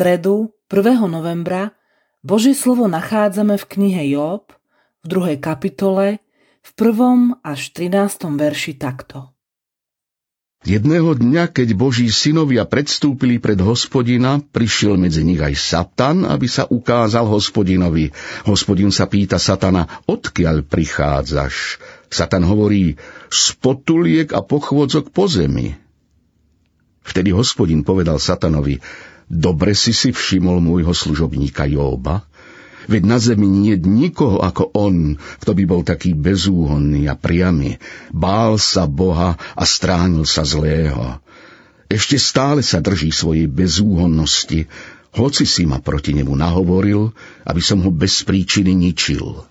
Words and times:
stredu 0.00 0.56
1. 0.72 1.12
novembra 1.12 1.76
Božie 2.24 2.56
slovo 2.56 2.88
nachádzame 2.88 3.60
v 3.60 3.64
knihe 3.68 4.16
Job 4.16 4.48
v 5.04 5.06
druhej 5.12 5.36
kapitole 5.36 6.24
v 6.64 6.70
prvom 6.72 7.36
až 7.44 7.68
13. 7.76 8.08
verši 8.32 8.80
takto. 8.80 9.28
Jedného 10.64 11.12
dňa, 11.12 11.52
keď 11.52 11.76
Boží 11.76 12.08
synovia 12.08 12.64
predstúpili 12.64 13.36
pred 13.44 13.60
hospodina, 13.60 14.40
prišiel 14.40 14.96
medzi 14.96 15.20
nich 15.20 15.36
aj 15.36 15.52
Satan, 15.60 16.24
aby 16.24 16.48
sa 16.48 16.64
ukázal 16.64 17.28
hospodinovi. 17.28 18.08
Hospodin 18.48 18.88
sa 18.88 19.04
pýta 19.04 19.36
Satana, 19.36 19.84
odkiaľ 20.08 20.64
prichádzaš? 20.64 21.76
Satan 22.08 22.48
hovorí, 22.48 22.96
z 23.28 23.44
potuliek 23.60 24.32
a 24.32 24.40
pochôdzok 24.40 25.12
po 25.12 25.28
zemi. 25.28 25.76
Vtedy 27.04 27.36
hospodin 27.36 27.84
povedal 27.84 28.16
Satanovi, 28.16 28.80
dobre 29.30 29.78
si 29.78 29.94
si 29.94 30.10
všimol 30.10 30.58
môjho 30.58 30.90
služobníka 30.90 31.70
Jóba, 31.70 32.26
Veď 32.90 33.06
na 33.06 33.22
zemi 33.22 33.46
nie 33.46 33.78
nikoho 33.78 34.42
ako 34.42 34.74
on, 34.74 35.14
kto 35.14 35.54
by 35.54 35.62
bol 35.62 35.86
taký 35.86 36.10
bezúhonný 36.10 37.06
a 37.06 37.14
priamy. 37.14 37.78
Bál 38.10 38.58
sa 38.58 38.90
Boha 38.90 39.38
a 39.38 39.62
stránil 39.62 40.26
sa 40.26 40.42
zlého. 40.42 41.22
Ešte 41.86 42.18
stále 42.18 42.66
sa 42.66 42.82
drží 42.82 43.14
svojej 43.14 43.46
bezúhonnosti, 43.46 44.66
hoci 45.14 45.46
si 45.46 45.66
ma 45.70 45.82
proti 45.82 46.14
nemu 46.18 46.34
nahovoril, 46.34 47.14
aby 47.46 47.62
som 47.62 47.82
ho 47.82 47.90
bez 47.94 48.22
príčiny 48.26 48.74
ničil. 48.74 49.42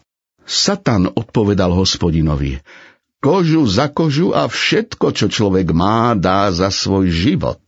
Satan 0.44 1.08
odpovedal 1.08 1.72
hospodinovi, 1.76 2.60
kožu 3.24 3.68
za 3.68 3.92
kožu 3.92 4.36
a 4.36 4.48
všetko, 4.48 5.16
čo 5.16 5.28
človek 5.28 5.76
má, 5.76 6.16
dá 6.16 6.52
za 6.52 6.72
svoj 6.72 7.12
život. 7.12 7.62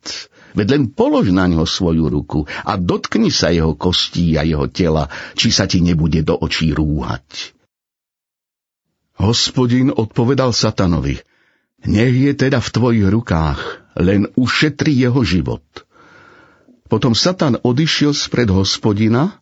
Veď 0.52 0.68
len 0.76 0.84
polož 0.92 1.32
na 1.32 1.48
ňo 1.48 1.64
svoju 1.64 2.12
ruku 2.12 2.44
a 2.48 2.76
dotkni 2.76 3.32
sa 3.32 3.52
jeho 3.52 3.76
kostí 3.76 4.36
a 4.36 4.44
jeho 4.44 4.68
tela, 4.68 5.08
či 5.36 5.52
sa 5.52 5.68
ti 5.68 5.80
nebude 5.80 6.20
do 6.24 6.36
očí 6.36 6.76
rúhať. 6.76 7.56
Hospodin 9.22 9.94
odpovedal 9.94 10.52
satanovi, 10.52 11.22
nech 11.86 12.16
je 12.16 12.34
teda 12.34 12.58
v 12.58 12.70
tvojich 12.74 13.08
rukách, 13.10 13.60
len 13.98 14.30
ušetri 14.34 14.92
jeho 14.98 15.22
život. 15.22 15.64
Potom 16.92 17.16
Satan 17.16 17.56
odišiel 17.56 18.12
spred 18.12 18.52
hospodina 18.52 19.40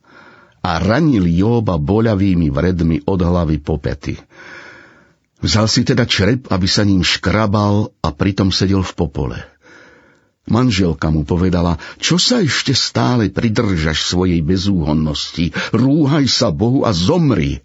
a 0.61 0.77
ranil 0.77 1.25
Jóba 1.25 1.81
boľavými 1.81 2.53
vredmi 2.53 3.01
od 3.09 3.19
hlavy 3.25 3.57
po 3.57 3.81
pety. 3.81 4.19
Vzal 5.39 5.71
si 5.71 5.88
teda 5.88 6.03
črep, 6.03 6.51
aby 6.51 6.67
sa 6.67 6.83
ním 6.83 7.01
škrabal 7.01 7.95
a 8.03 8.11
pritom 8.11 8.51
sedel 8.51 8.83
v 8.83 8.94
popole. 8.94 9.38
Manželka 10.50 11.14
mu 11.14 11.22
povedala, 11.23 11.78
čo 12.02 12.17
sa 12.17 12.42
ešte 12.42 12.73
stále 12.73 13.30
pridržaš 13.30 14.09
svojej 14.09 14.42
bezúhonnosti, 14.42 15.53
rúhaj 15.69 16.25
sa 16.25 16.50
Bohu 16.50 16.83
a 16.83 16.91
zomri. 16.91 17.61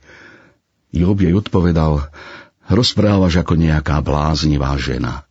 Job 0.93 1.19
jej 1.19 1.33
odpovedal, 1.33 2.13
rozprávaš 2.69 3.41
ako 3.41 3.57
nejaká 3.57 4.05
bláznivá 4.05 4.77
žena. 4.77 5.25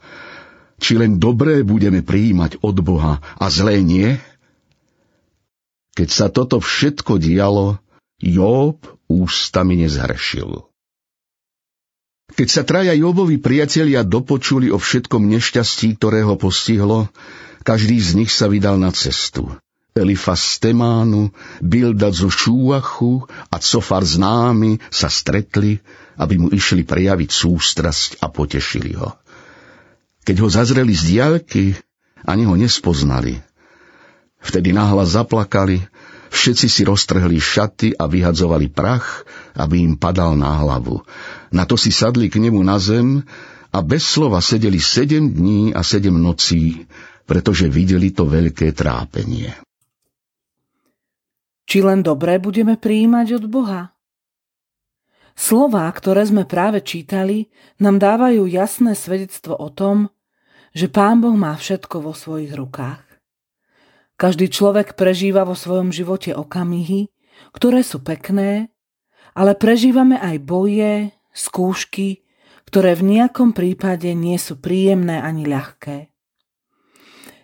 Či 0.81 0.97
len 0.99 1.21
dobré 1.21 1.61
budeme 1.61 2.01
prijímať 2.01 2.59
od 2.65 2.81
Boha 2.81 3.21
a 3.37 3.45
zlé 3.47 3.79
nie? 3.85 4.17
Keď 5.93 6.09
sa 6.09 6.27
toto 6.33 6.57
všetko 6.57 7.21
dialo, 7.21 7.77
Job 8.17 8.81
ústami 9.05 9.77
nezhrešil. 9.85 10.65
Keď 12.33 12.47
sa 12.49 12.65
traja 12.65 12.97
Jobovi 12.97 13.37
priatelia 13.37 14.01
dopočuli 14.01 14.73
o 14.73 14.81
všetkom 14.81 15.29
nešťastí, 15.29 16.01
ktoré 16.01 16.25
ho 16.25 16.33
postihlo, 16.33 17.13
každý 17.63 17.97
z 17.97 18.19
nich 18.19 18.31
sa 18.31 18.51
vydal 18.51 18.75
na 18.75 18.91
cestu. 18.91 19.47
Elifas 19.93 20.57
z 20.57 20.69
Temánu, 20.69 21.29
Bildad 21.61 22.17
zo 22.17 22.25
Šúachu 22.27 23.29
a 23.53 23.61
Cofar 23.61 24.01
z 24.01 24.17
námi 24.17 24.81
sa 24.89 25.05
stretli, 25.05 25.77
aby 26.17 26.35
mu 26.41 26.47
išli 26.49 26.81
prejaviť 26.81 27.29
sústrasť 27.29 28.09
a 28.19 28.27
potešili 28.27 28.97
ho. 28.97 29.13
Keď 30.25 30.35
ho 30.41 30.49
zazreli 30.49 30.97
z 30.97 31.13
diaľky, 31.13 31.63
ani 32.25 32.43
ho 32.49 32.57
nespoznali. 32.57 33.37
Vtedy 34.41 34.73
nahlas 34.73 35.13
zaplakali, 35.13 35.85
všetci 36.33 36.67
si 36.67 36.81
roztrhli 36.89 37.37
šaty 37.37 37.93
a 37.93 38.09
vyhadzovali 38.09 38.73
prach, 38.73 39.23
aby 39.53 39.85
im 39.85 39.93
padal 39.93 40.33
na 40.33 40.57
hlavu. 40.57 41.05
Na 41.53 41.69
to 41.69 41.77
si 41.77 41.93
sadli 41.93 42.33
k 42.33 42.41
nemu 42.41 42.59
na 42.65 42.81
zem 42.81 43.21
a 43.69 43.79
bez 43.85 44.09
slova 44.09 44.41
sedeli 44.41 44.81
sedem 44.81 45.29
dní 45.29 45.69
a 45.69 45.85
sedem 45.85 46.17
nocí, 46.17 46.89
pretože 47.23 47.71
videli 47.71 48.11
to 48.11 48.27
veľké 48.27 48.75
trápenie. 48.75 49.55
Či 51.63 51.79
len 51.79 52.03
dobré 52.03 52.37
budeme 52.37 52.75
prijímať 52.75 53.27
od 53.39 53.45
Boha? 53.47 53.81
Slová, 55.33 55.89
ktoré 55.89 56.29
sme 56.29 56.45
práve 56.45 56.85
čítali, 56.85 57.49
nám 57.81 57.97
dávajú 57.97 58.45
jasné 58.45 58.93
svedectvo 58.93 59.57
o 59.57 59.73
tom, 59.73 60.13
že 60.77 60.89
Pán 60.89 61.25
Boh 61.25 61.33
má 61.33 61.57
všetko 61.57 62.05
vo 62.05 62.13
svojich 62.13 62.53
rukách. 62.53 63.01
Každý 64.13 64.53
človek 64.53 64.93
prežíva 64.93 65.41
vo 65.41 65.57
svojom 65.57 65.89
živote 65.89 66.37
okamihy, 66.37 67.09
ktoré 67.49 67.81
sú 67.81 68.05
pekné, 68.05 68.69
ale 69.33 69.57
prežívame 69.57 70.21
aj 70.21 70.37
boje, 70.45 70.93
skúšky, 71.33 72.21
ktoré 72.69 72.93
v 72.93 73.17
nejakom 73.17 73.57
prípade 73.57 74.13
nie 74.13 74.37
sú 74.37 74.61
príjemné 74.61 75.17
ani 75.17 75.49
ľahké. 75.49 76.12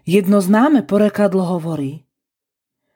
Jedno 0.09 0.41
známe 0.41 0.81
porekadlo 0.89 1.45
hovorí 1.45 2.01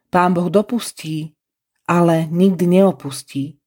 Pán 0.09 0.34
Boh 0.34 0.50
dopustí, 0.50 1.38
ale 1.85 2.25
nikdy 2.25 2.66
neopustí. 2.66 3.62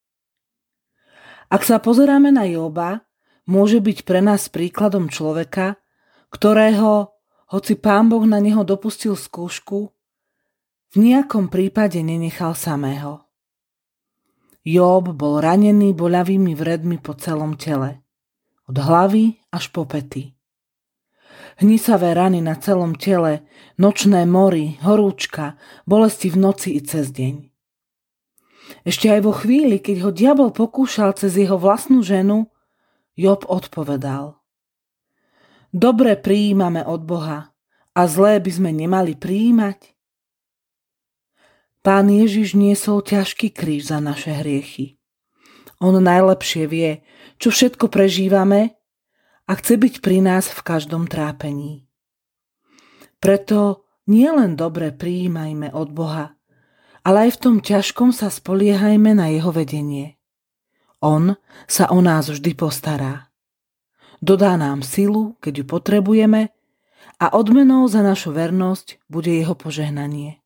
Ak 1.46 1.62
sa 1.62 1.78
pozeráme 1.78 2.34
na 2.34 2.42
Joba, 2.42 3.06
môže 3.46 3.78
byť 3.78 4.02
pre 4.02 4.18
nás 4.18 4.50
príkladom 4.50 5.06
človeka, 5.06 5.78
ktorého, 6.34 7.14
hoci 7.54 7.78
Pán 7.78 8.10
Boh 8.10 8.26
na 8.26 8.42
neho 8.42 8.66
dopustil 8.66 9.14
skúšku, 9.14 9.94
v 10.90 10.96
nejakom 10.98 11.46
prípade 11.46 12.02
nenechal 12.02 12.58
samého. 12.58 13.30
Job 14.66 15.14
bol 15.14 15.38
ranený 15.38 15.94
boľavými 15.94 16.50
vredmi 16.58 16.98
po 16.98 17.14
celom 17.14 17.54
tele, 17.54 18.02
od 18.66 18.74
hlavy 18.74 19.38
až 19.54 19.70
po 19.70 19.86
pety 19.86 20.35
hnisavé 21.60 22.12
rany 22.12 22.44
na 22.44 22.56
celom 22.56 22.96
tele, 22.96 23.44
nočné 23.80 24.28
mory, 24.28 24.76
horúčka, 24.84 25.56
bolesti 25.88 26.28
v 26.28 26.36
noci 26.40 26.76
i 26.76 26.80
cez 26.84 27.12
deň. 27.12 27.48
Ešte 28.82 29.06
aj 29.10 29.20
vo 29.22 29.32
chvíli, 29.32 29.78
keď 29.78 29.96
ho 30.06 30.10
diabol 30.10 30.50
pokúšal 30.50 31.14
cez 31.16 31.38
jeho 31.38 31.56
vlastnú 31.56 32.02
ženu, 32.02 32.50
Job 33.16 33.48
odpovedal. 33.48 34.36
Dobre 35.72 36.20
prijímame 36.20 36.84
od 36.84 37.00
Boha 37.08 37.56
a 37.96 38.00
zlé 38.04 38.44
by 38.44 38.50
sme 38.52 38.70
nemali 38.76 39.16
prijímať. 39.16 39.96
Pán 41.80 42.12
Ježiš 42.12 42.52
niesol 42.52 43.00
ťažký 43.00 43.56
kríž 43.56 43.88
za 43.88 44.04
naše 44.04 44.36
hriechy. 44.36 45.00
On 45.80 45.96
najlepšie 45.96 46.68
vie, 46.68 47.00
čo 47.40 47.48
všetko 47.48 47.88
prežívame 47.88 48.75
a 49.46 49.52
chce 49.54 49.78
byť 49.78 49.94
pri 50.02 50.22
nás 50.22 50.50
v 50.50 50.60
každom 50.66 51.06
trápení. 51.06 51.86
Preto 53.22 53.86
nielen 54.10 54.58
dobre 54.58 54.90
prijímajme 54.90 55.70
od 55.72 55.88
Boha, 55.94 56.34
ale 57.06 57.30
aj 57.30 57.38
v 57.38 57.40
tom 57.40 57.56
ťažkom 57.62 58.10
sa 58.10 58.28
spoliehajme 58.30 59.14
na 59.14 59.30
Jeho 59.30 59.54
vedenie. 59.54 60.18
On 60.98 61.38
sa 61.70 61.86
o 61.94 62.02
nás 62.02 62.26
vždy 62.26 62.58
postará. 62.58 63.30
Dodá 64.18 64.56
nám 64.58 64.82
silu, 64.82 65.38
keď 65.38 65.62
ju 65.62 65.64
potrebujeme 65.68 66.50
a 67.20 67.26
odmenou 67.36 67.86
za 67.88 68.00
našu 68.00 68.32
vernosť 68.32 69.00
bude 69.08 69.32
jeho 69.32 69.56
požehnanie. 69.56 70.40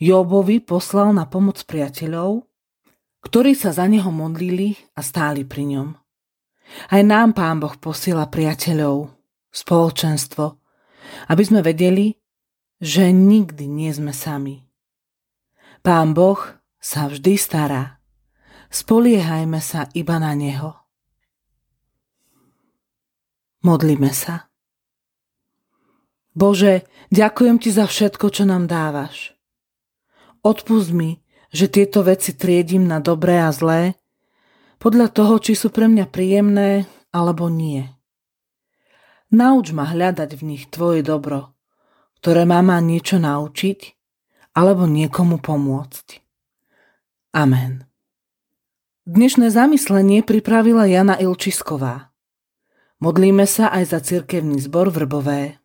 Jobovi 0.00 0.64
poslal 0.64 1.12
na 1.12 1.28
pomoc 1.28 1.60
priateľov, 1.68 2.48
ktorí 3.20 3.52
sa 3.52 3.76
za 3.76 3.84
neho 3.84 4.08
modlili 4.08 4.80
a 4.96 5.04
stáli 5.04 5.44
pri 5.44 5.76
ňom. 5.76 5.88
Aj 6.90 7.02
nám 7.02 7.34
Pán 7.34 7.58
Boh 7.58 7.74
posiela 7.76 8.30
priateľov, 8.30 9.10
spoločenstvo, 9.50 10.44
aby 11.28 11.42
sme 11.42 11.60
vedeli, 11.60 12.14
že 12.80 13.12
nikdy 13.12 13.68
nie 13.68 13.90
sme 13.92 14.14
sami. 14.14 14.64
Pán 15.84 16.16
Boh 16.16 16.40
sa 16.80 17.08
vždy 17.08 17.36
stará. 17.36 18.00
Spoliehajme 18.70 19.58
sa 19.58 19.90
iba 19.92 20.16
na 20.16 20.32
Neho. 20.32 20.78
Modlíme 23.60 24.08
sa. 24.14 24.48
Bože, 26.32 26.88
ďakujem 27.12 27.60
Ti 27.60 27.70
za 27.74 27.84
všetko, 27.84 28.26
čo 28.32 28.48
nám 28.48 28.70
dávaš. 28.70 29.36
Odpust 30.40 30.94
mi, 30.96 31.20
že 31.52 31.68
tieto 31.68 32.00
veci 32.00 32.32
triedím 32.32 32.88
na 32.88 33.02
dobré 33.02 33.36
a 33.42 33.52
zlé 33.52 33.99
podľa 34.80 35.12
toho, 35.12 35.36
či 35.36 35.52
sú 35.52 35.68
pre 35.68 35.86
mňa 35.86 36.08
príjemné 36.08 36.88
alebo 37.12 37.52
nie. 37.52 37.84
Nauč 39.30 39.76
ma 39.76 39.86
hľadať 39.86 40.40
v 40.40 40.42
nich 40.42 40.66
tvoje 40.72 41.04
dobro, 41.04 41.54
ktoré 42.18 42.48
má 42.48 42.64
ma 42.64 42.80
niečo 42.80 43.20
naučiť 43.20 43.94
alebo 44.56 44.88
niekomu 44.88 45.38
pomôcť. 45.38 46.18
Amen. 47.36 47.86
Dnešné 49.06 49.54
zamyslenie 49.54 50.26
pripravila 50.26 50.88
Jana 50.88 51.14
Ilčisková. 51.20 52.10
Modlíme 52.98 53.46
sa 53.46 53.70
aj 53.70 53.84
za 53.94 54.00
cirkevný 54.02 54.58
zbor 54.58 54.90
Vrbové. 54.90 55.59